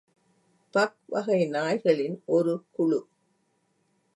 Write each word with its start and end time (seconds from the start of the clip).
Buck 0.73 0.97
வகை 1.05 1.49
நாய்களின் 1.49 2.17
ஒரு 2.25 2.65
குழு. 2.71 2.99